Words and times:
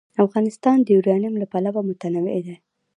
افغانستان 0.25 0.77
د 0.81 0.87
یورانیم 0.95 1.33
له 1.41 1.45
پلوه 1.51 1.81
متنوع 1.89 2.37
دی. 2.45 2.55